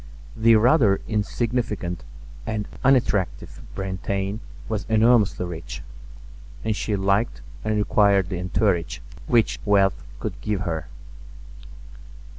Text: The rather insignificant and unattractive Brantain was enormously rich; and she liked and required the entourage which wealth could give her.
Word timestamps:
The 0.35 0.55
rather 0.55 0.99
insignificant 1.07 2.03
and 2.47 2.67
unattractive 2.83 3.61
Brantain 3.75 4.39
was 4.67 4.87
enormously 4.89 5.45
rich; 5.45 5.83
and 6.65 6.75
she 6.75 6.95
liked 6.95 7.43
and 7.63 7.77
required 7.77 8.29
the 8.29 8.39
entourage 8.39 8.97
which 9.27 9.59
wealth 9.63 10.03
could 10.19 10.41
give 10.41 10.61
her. 10.61 10.87